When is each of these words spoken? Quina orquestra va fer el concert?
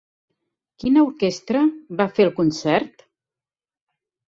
Quina 0.83 1.03
orquestra 1.11 1.63
va 2.03 2.11
fer 2.19 2.29
el 2.29 2.35
concert? 2.43 3.09